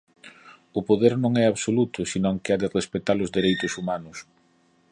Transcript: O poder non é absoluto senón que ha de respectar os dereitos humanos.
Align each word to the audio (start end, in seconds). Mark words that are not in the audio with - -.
O 0.79 0.81
poder 0.89 1.13
non 1.23 1.33
é 1.43 1.45
absoluto 1.47 1.99
senón 2.11 2.35
que 2.43 2.51
ha 2.53 2.61
de 2.61 2.71
respectar 2.77 3.17
os 3.25 3.33
dereitos 3.37 3.71
humanos. 3.79 4.17